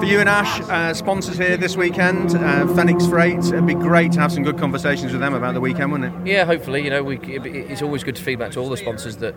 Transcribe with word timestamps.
For 0.00 0.06
you 0.06 0.20
and 0.20 0.28
Ash, 0.28 0.60
uh, 0.62 0.94
sponsors 0.94 1.36
here 1.36 1.58
this 1.58 1.76
weekend, 1.76 2.34
uh, 2.34 2.66
Phoenix 2.74 3.06
Freight. 3.06 3.44
It'd 3.44 3.66
be 3.66 3.74
great 3.74 4.12
to 4.12 4.20
have 4.20 4.32
some 4.32 4.42
good 4.42 4.56
conversations 4.56 5.12
with 5.12 5.20
them 5.20 5.34
about 5.34 5.52
the 5.52 5.60
weekend, 5.60 5.92
wouldn't 5.92 6.14
it? 6.14 6.26
Yeah, 6.26 6.46
hopefully. 6.46 6.82
You 6.82 6.90
know, 6.90 7.02
we, 7.02 7.18
it's 7.18 7.82
always 7.82 8.02
good 8.02 8.16
to 8.16 8.22
feedback 8.22 8.52
to 8.52 8.60
all 8.60 8.70
the 8.70 8.78
sponsors 8.78 9.18
that 9.18 9.34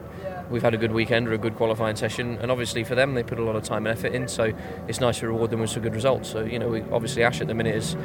we've 0.50 0.62
had 0.62 0.74
a 0.74 0.78
good 0.78 0.94
weekend 0.94 1.28
or 1.28 1.34
a 1.34 1.38
good 1.38 1.56
qualifying 1.56 1.98
session, 1.98 2.38
and 2.38 2.50
obviously 2.50 2.84
for 2.86 2.96
them 2.96 3.14
they 3.14 3.24
put 3.24 3.40
a 3.40 3.44
lot 3.44 3.56
of 3.56 3.64
time 3.64 3.86
and 3.86 3.98
effort 3.98 4.14
in, 4.14 4.28
so 4.28 4.54
it's 4.88 5.02
nice 5.02 5.20
to 5.20 5.28
reward 5.28 5.52
them 5.52 5.60
with 5.60 5.70
some 5.70 5.82
good 5.82 5.96
results. 5.96 6.30
So 6.30 6.46
you 6.46 6.60
know, 6.60 6.70
we, 6.70 6.82
obviously 6.84 7.24
Ash 7.24 7.42
at 7.42 7.48
the 7.48 7.54
minute 7.54 7.76
has 7.76 7.98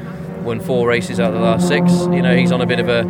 won 0.43 0.59
four 0.59 0.89
races 0.89 1.21
out 1.21 1.29
of 1.29 1.35
the 1.35 1.45
last 1.45 1.69
six. 1.69 1.93
You 2.07 2.23
know, 2.23 2.37
he's 2.37 2.51
on 2.51 2.61
a 2.61 2.67
bit 2.67 2.81
of 2.81 2.89
a 2.89 3.05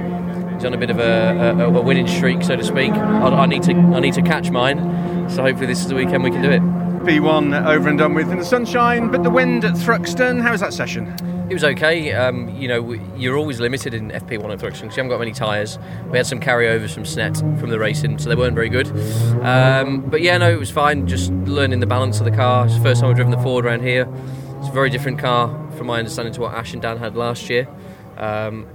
he's 0.55 0.65
on 0.65 0.75
a 0.75 0.79
bit 0.79 0.91
of 0.91 0.99
a, 0.99 1.57
a, 1.59 1.73
a 1.73 1.81
winning 1.81 2.07
streak, 2.07 2.43
so 2.43 2.57
to 2.57 2.65
speak. 2.65 2.93
I, 2.93 3.29
I 3.29 3.47
need 3.47 3.63
to 3.63 3.73
I 3.73 4.01
need 4.01 4.15
to 4.15 4.23
catch 4.23 4.51
mine, 4.51 4.79
so 5.31 5.43
hopefully 5.43 5.67
this 5.67 5.81
is 5.81 5.89
the 5.89 5.95
weekend 5.95 6.23
we 6.23 6.31
can 6.31 6.43
do 6.43 6.51
it. 6.51 6.88
P1 7.01 7.67
over 7.67 7.89
and 7.89 7.99
done 7.99 8.15
with 8.15 8.31
in 8.31 8.39
the 8.39 8.45
sunshine, 8.45 9.11
but 9.11 9.23
the 9.23 9.31
wind 9.31 9.65
at 9.65 9.75
Thruxton. 9.75 10.41
How 10.41 10.53
was 10.53 10.61
that 10.61 10.73
session? 10.73 11.07
It 11.49 11.55
was 11.55 11.65
okay. 11.65 12.13
Um, 12.13 12.49
you 12.57 12.69
know, 12.69 12.93
you're 13.17 13.37
always 13.37 13.61
limited 13.61 13.95
in 13.95 14.11
FP1 14.11 14.53
at 14.53 14.59
Thruxton 14.59 14.83
because 14.83 14.83
you 14.83 14.89
haven't 14.89 15.09
got 15.09 15.19
many 15.19 15.33
tyres. 15.33 15.79
We 16.11 16.19
had 16.19 16.27
some 16.27 16.41
carryovers 16.41 16.93
from 16.93 17.05
Snet 17.05 17.61
from 17.61 17.71
the 17.71 17.79
racing, 17.79 18.19
so 18.19 18.29
they 18.29 18.35
weren't 18.35 18.55
very 18.55 18.69
good. 18.69 18.89
Um, 19.43 20.01
but 20.01 20.21
yeah, 20.23 20.39
no, 20.39 20.51
it 20.51 20.59
was 20.59 20.71
fine. 20.71 21.07
Just 21.07 21.31
learning 21.33 21.81
the 21.81 21.87
balance 21.87 22.19
of 22.19 22.25
the 22.25 22.33
car. 22.33 22.67
It's 22.67 22.77
the 22.77 22.83
first 22.83 23.01
time 23.01 23.11
I've 23.11 23.17
driven 23.17 23.31
the 23.31 23.43
Ford 23.43 23.65
around 23.65 23.83
here. 23.83 24.09
It's 24.59 24.69
a 24.69 24.73
very 24.73 24.91
different 24.91 25.19
car, 25.19 25.49
from 25.77 25.87
my 25.87 25.99
understanding, 25.99 26.35
to 26.35 26.41
what 26.41 26.55
Ash 26.55 26.73
and 26.73 26.83
Dan 26.83 26.99
had 26.99 27.17
last 27.17 27.49
year. 27.49 27.69
Um, 28.17 28.67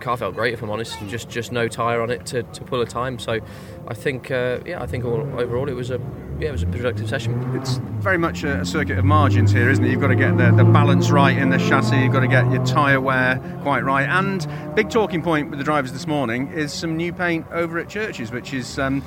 car 0.00 0.16
felt 0.16 0.34
great 0.34 0.52
if 0.52 0.62
I'm 0.62 0.70
honest. 0.70 0.98
Just 1.08 1.28
just 1.28 1.50
no 1.50 1.66
tyre 1.66 2.00
on 2.00 2.10
it 2.10 2.26
to, 2.26 2.42
to 2.42 2.62
pull 2.62 2.80
a 2.82 2.86
time. 2.86 3.18
So 3.18 3.40
I 3.88 3.94
think 3.94 4.30
uh, 4.30 4.60
yeah, 4.64 4.82
I 4.82 4.86
think 4.86 5.04
all, 5.04 5.20
overall 5.40 5.68
it 5.68 5.74
was 5.74 5.90
a 5.90 5.98
yeah, 6.44 6.50
it 6.50 6.52
was 6.52 6.62
a 6.62 6.66
productive 6.66 7.08
session. 7.08 7.56
It's 7.56 7.78
very 8.00 8.18
much 8.18 8.44
a, 8.44 8.60
a, 8.60 8.66
circuit 8.66 8.98
of 8.98 9.04
margins 9.06 9.50
here, 9.50 9.70
isn't 9.70 9.82
it? 9.82 9.90
You've 9.90 10.02
got 10.02 10.08
to 10.08 10.14
get 10.14 10.36
the, 10.36 10.50
the 10.50 10.64
balance 10.64 11.10
right 11.10 11.34
in 11.34 11.48
the 11.48 11.56
chassis. 11.56 11.96
You've 11.96 12.12
got 12.12 12.20
to 12.20 12.28
get 12.28 12.50
your 12.52 12.62
tyre 12.66 13.00
wear 13.00 13.38
quite 13.62 13.82
right. 13.82 14.06
And 14.06 14.46
big 14.74 14.90
talking 14.90 15.22
point 15.22 15.48
with 15.48 15.58
the 15.58 15.64
drivers 15.64 15.90
this 15.92 16.06
morning 16.06 16.48
is 16.48 16.70
some 16.70 16.98
new 16.98 17.14
paint 17.14 17.46
over 17.50 17.78
at 17.78 17.88
Churches, 17.88 18.30
which 18.30 18.52
is. 18.52 18.78
Um, 18.78 19.02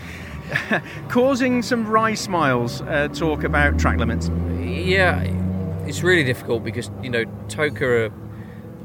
causing 1.09 1.61
some 1.61 1.85
wry 1.85 2.13
smiles 2.13 2.81
uh, 2.83 3.09
talk 3.09 3.43
about 3.43 3.77
track 3.77 3.97
limits. 3.97 4.31
Yeah, 4.61 5.21
it's 5.85 6.03
really 6.03 6.23
difficult 6.23 6.63
because 6.63 6.89
you 7.03 7.09
know 7.09 7.25
TOCA 7.49 7.85
are 7.85 8.13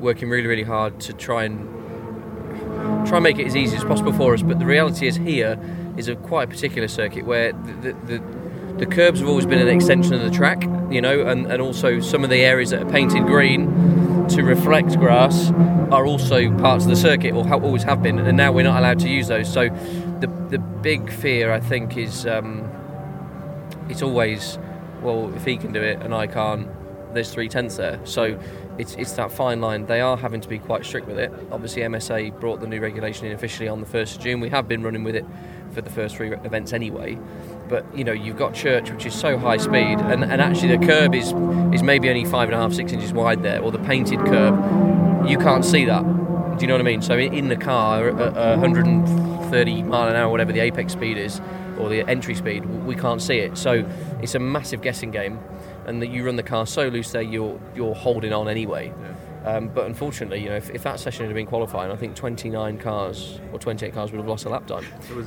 working 0.00 0.28
really 0.28 0.48
really 0.48 0.64
hard 0.64 0.98
to 1.02 1.12
try 1.12 1.44
and 1.44 3.06
try 3.06 3.18
and 3.18 3.22
make 3.22 3.38
it 3.38 3.46
as 3.46 3.54
easy 3.54 3.76
as 3.76 3.84
possible 3.84 4.12
for 4.12 4.34
us. 4.34 4.42
But 4.42 4.58
the 4.58 4.66
reality 4.66 5.06
is 5.06 5.14
here 5.14 5.56
is 5.96 6.08
a 6.08 6.16
quite 6.16 6.44
a 6.44 6.46
particular 6.46 6.88
circuit 6.88 7.24
where 7.24 7.52
the, 7.52 7.92
the, 7.92 7.92
the, 8.06 8.41
the 8.78 8.86
curbs 8.86 9.20
have 9.20 9.28
always 9.28 9.46
been 9.46 9.60
an 9.60 9.68
extension 9.68 10.14
of 10.14 10.22
the 10.22 10.30
track, 10.30 10.62
you 10.90 11.00
know, 11.00 11.26
and, 11.26 11.46
and 11.46 11.62
also 11.62 12.00
some 12.00 12.24
of 12.24 12.30
the 12.30 12.42
areas 12.42 12.70
that 12.70 12.82
are 12.82 12.90
painted 12.90 13.24
green 13.26 13.66
to 14.28 14.42
reflect 14.42 14.98
grass 14.98 15.50
are 15.90 16.06
also 16.06 16.50
parts 16.58 16.84
of 16.84 16.90
the 16.90 16.96
circuit 16.96 17.34
or 17.34 17.46
always 17.52 17.82
have 17.82 18.02
been, 18.02 18.18
and 18.18 18.36
now 18.36 18.50
we're 18.50 18.64
not 18.64 18.78
allowed 18.78 18.98
to 19.00 19.08
use 19.08 19.28
those. 19.28 19.52
So 19.52 19.68
the 20.20 20.26
the 20.48 20.58
big 20.58 21.12
fear 21.12 21.52
I 21.52 21.60
think 21.60 21.96
is 21.96 22.26
um, 22.26 22.70
it's 23.88 24.02
always 24.02 24.58
well 25.02 25.32
if 25.34 25.44
he 25.44 25.56
can 25.56 25.72
do 25.72 25.82
it 25.82 26.00
and 26.02 26.14
I 26.14 26.26
can't, 26.26 26.68
there's 27.14 27.32
three 27.32 27.48
tenths 27.48 27.76
there. 27.76 28.00
So 28.04 28.38
it's, 28.78 28.94
it's 28.94 29.12
that 29.12 29.30
fine 29.30 29.60
line. 29.60 29.86
They 29.86 30.00
are 30.00 30.16
having 30.16 30.40
to 30.40 30.48
be 30.48 30.58
quite 30.58 30.84
strict 30.84 31.06
with 31.06 31.18
it. 31.18 31.32
Obviously, 31.50 31.82
MSA 31.82 32.38
brought 32.40 32.60
the 32.60 32.66
new 32.66 32.80
regulation 32.80 33.26
in 33.26 33.32
officially 33.32 33.68
on 33.68 33.80
the 33.80 33.86
1st 33.86 34.16
of 34.16 34.22
June. 34.22 34.40
We 34.40 34.48
have 34.48 34.68
been 34.68 34.82
running 34.82 35.04
with 35.04 35.16
it 35.16 35.26
for 35.72 35.80
the 35.80 35.90
first 35.90 36.16
three 36.16 36.32
events 36.32 36.72
anyway. 36.72 37.18
But 37.68 37.84
you 37.96 38.04
know, 38.04 38.12
you've 38.12 38.36
got 38.36 38.54
Church, 38.54 38.90
which 38.90 39.06
is 39.06 39.14
so 39.14 39.38
high 39.38 39.56
speed, 39.56 39.98
and, 39.98 40.24
and 40.24 40.40
actually 40.40 40.76
the 40.76 40.86
curb 40.86 41.14
is 41.14 41.32
is 41.74 41.82
maybe 41.82 42.08
only 42.08 42.24
five 42.24 42.48
and 42.48 42.54
a 42.54 42.58
half, 42.58 42.72
six 42.72 42.92
inches 42.92 43.12
wide 43.12 43.42
there, 43.42 43.62
or 43.62 43.70
the 43.70 43.78
painted 43.78 44.18
curb. 44.20 45.28
You 45.28 45.38
can't 45.38 45.64
see 45.64 45.84
that. 45.86 46.02
Do 46.02 46.58
you 46.60 46.66
know 46.66 46.74
what 46.74 46.82
I 46.82 46.84
mean? 46.84 47.00
So 47.00 47.16
in 47.16 47.48
the 47.48 47.56
car, 47.56 48.08
at 48.08 48.34
130 48.34 49.82
mile 49.84 50.08
an 50.08 50.16
hour, 50.16 50.30
whatever 50.30 50.52
the 50.52 50.60
apex 50.60 50.92
speed 50.92 51.16
is, 51.16 51.40
or 51.78 51.88
the 51.88 52.02
entry 52.08 52.34
speed, 52.34 52.66
we 52.84 52.94
can't 52.94 53.22
see 53.22 53.38
it. 53.38 53.56
So 53.56 53.88
it's 54.20 54.34
a 54.34 54.38
massive 54.38 54.82
guessing 54.82 55.10
game 55.10 55.40
and 55.86 56.02
that 56.02 56.08
you 56.08 56.24
run 56.24 56.36
the 56.36 56.42
car 56.42 56.66
so 56.66 56.88
loose 56.88 57.12
there, 57.12 57.22
you're 57.22 57.58
you're 57.74 57.94
holding 57.94 58.32
on 58.32 58.48
anyway. 58.48 58.88
Yeah. 58.88 59.14
Um, 59.44 59.68
but 59.68 59.86
unfortunately, 59.86 60.40
you 60.40 60.48
know, 60.48 60.56
if, 60.56 60.70
if, 60.70 60.84
that 60.84 61.00
session 61.00 61.26
had 61.26 61.34
been 61.34 61.46
qualifying, 61.46 61.90
I 61.90 61.96
think 61.96 62.14
29 62.14 62.78
cars 62.78 63.40
or 63.52 63.58
28 63.58 63.92
cars 63.92 64.12
would 64.12 64.18
have 64.18 64.28
lost 64.28 64.44
a 64.44 64.48
lap 64.48 64.66
time. 64.66 64.84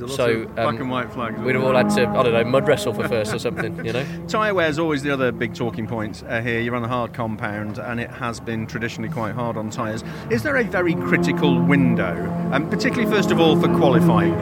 so 0.08 0.42
um, 0.42 0.54
black 0.54 0.80
and 0.80 0.90
white 0.90 1.12
flags. 1.12 1.38
We'd 1.38 1.54
have 1.54 1.64
all 1.64 1.74
had 1.74 1.90
to, 1.90 2.08
I 2.08 2.22
don't 2.22 2.32
know, 2.32 2.44
mud 2.44 2.66
wrestle 2.66 2.94
for 2.94 3.06
first 3.08 3.34
or 3.34 3.38
something. 3.38 3.84
You 3.84 3.92
know. 3.92 4.06
Tyre 4.28 4.54
wear 4.54 4.68
is 4.68 4.78
always 4.78 5.02
the 5.02 5.10
other 5.10 5.32
big 5.32 5.54
talking 5.54 5.86
point 5.86 6.24
uh, 6.26 6.40
here. 6.40 6.60
You're 6.60 6.76
on 6.76 6.84
a 6.84 6.88
hard 6.88 7.12
compound, 7.12 7.78
and 7.78 8.00
it 8.00 8.10
has 8.10 8.40
been 8.40 8.66
traditionally 8.66 9.10
quite 9.10 9.34
hard 9.34 9.56
on 9.56 9.70
tyres. 9.70 10.02
Is 10.30 10.42
there 10.42 10.56
a 10.56 10.64
very 10.64 10.94
critical 10.94 11.60
window, 11.60 12.14
and 12.14 12.54
um, 12.54 12.70
particularly 12.70 13.10
first 13.10 13.30
of 13.30 13.38
all 13.38 13.60
for 13.60 13.68
qualifying? 13.76 14.32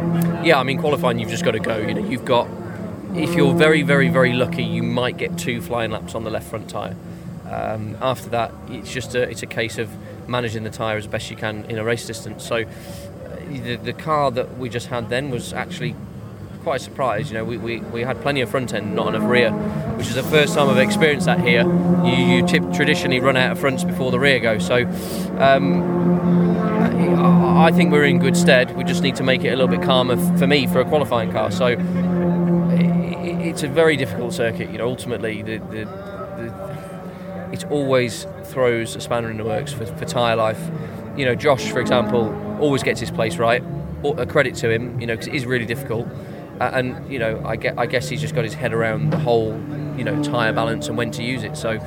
Yeah, 0.45 0.61
I 0.61 0.63
mean 0.63 0.79
qualifying, 0.79 1.19
you've 1.19 1.31
just 1.31 1.45
got 1.45 1.53
to 1.53 1.61
go. 1.61 1.79
You 1.79 1.95
know, 1.95 2.09
you've 2.09 2.25
got 2.25 2.49
if 3.15 3.35
you're 3.35 3.55
very, 3.55 3.83
very, 3.83 4.09
very 4.09 4.33
lucky, 4.33 4.65
you 4.65 4.83
might 4.83 5.17
get 5.17 5.39
two 5.39 5.61
flying 5.61 5.91
laps 5.91 6.15
on 6.15 6.25
the 6.25 6.31
left 6.31 6.49
front 6.49 6.69
tyre. 6.69 6.97
Um, 7.49 7.97
after 8.01 8.29
that, 8.31 8.53
it's 8.69 8.93
just 8.93 9.15
a, 9.15 9.23
it's 9.23 9.43
a 9.43 9.47
case 9.47 9.79
of 9.79 9.89
managing 10.29 10.65
the 10.65 10.71
tyre 10.71 10.97
as 10.97 11.07
best 11.07 11.31
you 11.31 11.37
can 11.37 11.65
in 11.67 11.79
a 11.79 11.85
race 11.85 12.07
distance. 12.07 12.45
So 12.45 12.57
uh, 12.57 12.67
the, 13.49 13.77
the, 13.77 13.93
car 13.93 14.31
that 14.33 14.59
we 14.59 14.69
just 14.69 14.89
had 14.89 15.11
then 15.11 15.31
was 15.31 15.53
actually 15.53 15.95
quite 16.65 16.81
a 16.81 16.85
surprise. 16.85 17.31
You 17.31 17.39
know, 17.39 17.45
we, 17.45 17.59
we, 17.59 17.81
we 17.81 18.01
had 18.01 18.21
plenty 18.23 18.41
of 18.41 18.51
front 18.51 18.73
end, 18.73 18.97
not 18.97 19.15
enough 19.15 19.29
rear, 19.29 19.53
which 19.53 20.09
is 20.09 20.15
the 20.15 20.23
first 20.25 20.55
time 20.55 20.69
I've 20.69 20.79
experienced 20.79 21.27
that 21.27 21.41
here. 21.41 21.63
You, 22.05 22.37
you 22.37 22.47
tip, 22.47 22.63
traditionally 22.73 23.21
run 23.21 23.37
out 23.37 23.53
of 23.53 23.61
fronts 23.61 23.85
before 23.85 24.11
the 24.11 24.19
rear 24.19 24.41
go. 24.41 24.59
So 24.59 24.87
um, 25.39 25.83
I 27.59 27.71
think 27.71 27.93
we're 27.93 28.05
in 28.05 28.19
good 28.19 28.37
stead. 28.37 28.75
We 28.77 28.83
just 28.83 29.03
need 29.03 29.17
to 29.17 29.23
make 29.23 29.45
it 29.45 29.49
a 29.49 29.57
little 29.57 29.69
bit 29.69 29.83
calmer 29.83 30.17
for 30.39 30.47
me 30.47 30.67
for 30.67 30.81
a 30.81 30.85
qualifying 30.85 31.31
car. 31.31 31.51
So 31.51 31.77
it's 33.55 33.63
a 33.63 33.69
very 33.69 33.97
difficult 33.97 34.35
circuit. 34.35 34.69
You 34.71 34.79
know, 34.79 34.89
ultimately, 34.89 35.41
the, 35.41 35.59
the, 35.59 35.85
the, 35.85 37.49
it 37.53 37.65
always 37.71 38.27
throws 38.47 38.97
a 38.97 39.01
spanner 39.01 39.31
in 39.31 39.37
the 39.37 39.45
works 39.45 39.73
for, 39.73 39.87
for 39.87 40.05
tyre 40.05 40.35
life. 40.35 40.61
You 41.17 41.25
know, 41.25 41.37
Josh, 41.37 41.71
for 41.71 41.79
example, 41.79 42.35
always 42.61 42.83
gets 42.83 42.99
his 42.99 43.13
place 43.13 43.37
right. 43.37 43.63
A 44.19 44.27
credit 44.27 44.57
to 44.57 44.71
him, 44.71 45.01
you 45.01 45.07
know, 45.07 45.15
because 45.15 45.29
it 45.29 45.35
is 45.35 45.47
really 45.47 45.67
difficult. 45.67 46.09
Uh, 46.61 46.71
and 46.75 47.11
you 47.11 47.21
know, 47.21 47.41
I, 47.47 47.55
get, 47.55 47.79
I 47.79 47.87
guess 47.87 48.09
he's 48.09 48.21
just 48.21 48.35
got 48.35 48.43
his 48.43 48.55
head 48.55 48.73
around 48.73 49.11
the 49.11 49.19
whole, 49.19 49.53
you 49.97 50.03
know, 50.03 50.21
tyre 50.25 50.53
balance 50.53 50.89
and 50.89 50.99
when 50.99 51.13
to 51.13 51.23
use 51.23 51.45
it. 51.45 51.57
So 51.57 51.79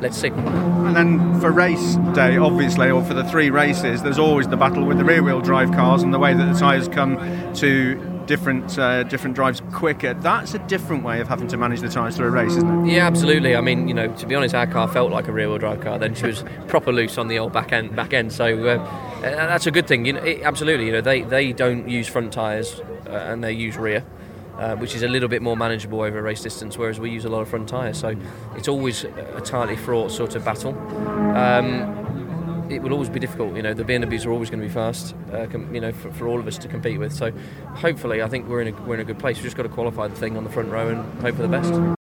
let's 0.00 0.18
see. 0.18 0.28
And 0.28 0.94
then 0.94 1.40
for 1.40 1.52
race 1.52 1.96
day, 2.14 2.36
obviously, 2.36 2.90
or 2.90 3.02
for 3.02 3.14
the 3.14 3.24
three 3.24 3.48
races, 3.48 4.02
there's 4.02 4.18
always 4.18 4.46
the 4.46 4.58
battle 4.58 4.84
with 4.84 4.98
the 4.98 5.04
rear 5.06 5.22
wheel 5.22 5.40
drive 5.40 5.72
cars 5.72 6.02
and 6.02 6.12
the 6.12 6.18
way 6.18 6.34
that 6.34 6.52
the 6.52 6.58
tyres 6.58 6.86
come 6.86 7.16
to 7.54 8.15
different 8.26 8.78
uh, 8.78 9.02
different 9.04 9.34
drives 9.36 9.62
quicker. 9.72 10.14
That's 10.14 10.54
a 10.54 10.58
different 10.60 11.04
way 11.04 11.20
of 11.20 11.28
having 11.28 11.48
to 11.48 11.56
manage 11.56 11.80
the 11.80 11.88
tyres 11.88 12.16
through 12.16 12.28
a 12.28 12.30
race, 12.30 12.52
isn't 12.52 12.88
it? 12.88 12.94
Yeah, 12.94 13.06
absolutely. 13.06 13.56
I 13.56 13.60
mean, 13.60 13.88
you 13.88 13.94
know, 13.94 14.12
to 14.14 14.26
be 14.26 14.34
honest, 14.34 14.54
our 14.54 14.66
car 14.66 14.88
felt 14.88 15.10
like 15.10 15.28
a 15.28 15.32
rear-wheel 15.32 15.58
drive 15.58 15.80
car. 15.80 15.98
Then 15.98 16.14
she 16.14 16.26
was 16.26 16.44
proper 16.68 16.92
loose 16.92 17.18
on 17.18 17.28
the 17.28 17.38
old 17.38 17.52
back 17.52 17.72
end. 17.72 17.94
Back 17.96 18.12
end, 18.12 18.32
so 18.32 18.46
uh, 18.66 19.22
that's 19.22 19.66
a 19.66 19.70
good 19.70 19.86
thing. 19.86 20.04
You 20.04 20.14
know, 20.14 20.22
it, 20.22 20.42
absolutely. 20.42 20.86
You 20.86 20.92
know, 20.92 21.00
they 21.00 21.22
they 21.22 21.52
don't 21.52 21.88
use 21.88 22.08
front 22.08 22.32
tyres 22.32 22.80
uh, 23.06 23.10
and 23.10 23.42
they 23.42 23.52
use 23.52 23.76
rear. 23.76 24.04
Uh, 24.58 24.74
which 24.76 24.94
is 24.94 25.02
a 25.02 25.08
little 25.08 25.28
bit 25.28 25.42
more 25.42 25.54
manageable 25.54 26.00
over 26.00 26.18
a 26.18 26.22
race 26.22 26.40
distance, 26.40 26.78
whereas 26.78 26.98
we 26.98 27.10
use 27.10 27.26
a 27.26 27.28
lot 27.28 27.42
of 27.42 27.48
front 27.48 27.68
tyres. 27.68 27.98
So 27.98 28.16
it's 28.56 28.68
always 28.68 29.04
a 29.04 29.42
tightly 29.44 29.76
fraught 29.76 30.10
sort 30.10 30.34
of 30.34 30.46
battle. 30.46 30.70
Um, 31.36 32.15
it 32.70 32.82
will 32.82 32.92
always 32.92 33.08
be 33.08 33.20
difficult. 33.20 33.56
You 33.56 33.62
know, 33.62 33.74
the 33.74 33.84
BMWs 33.84 34.26
are 34.26 34.30
always 34.30 34.50
going 34.50 34.60
to 34.60 34.66
be 34.66 34.72
fast. 34.72 35.14
Uh, 35.32 35.46
com- 35.46 35.74
you 35.74 35.80
know, 35.80 35.92
for, 35.92 36.12
for, 36.12 36.28
all 36.28 36.40
of 36.40 36.46
us 36.46 36.58
to 36.58 36.68
compete 36.68 36.98
with. 36.98 37.12
So, 37.12 37.32
hopefully, 37.74 38.22
I 38.22 38.28
think 38.28 38.48
we're 38.48 38.62
in 38.62 38.74
a 38.74 38.82
we're 38.82 38.94
in 38.94 39.00
a 39.00 39.04
good 39.04 39.18
place. 39.18 39.36
We've 39.36 39.44
just 39.44 39.56
got 39.56 39.64
to 39.64 39.68
qualify 39.68 40.08
the 40.08 40.16
thing 40.16 40.36
on 40.36 40.44
the 40.44 40.50
front 40.50 40.70
row 40.70 40.88
and 40.88 41.22
hope 41.22 41.36
for 41.36 41.42
the 41.42 41.48
best. 41.48 41.96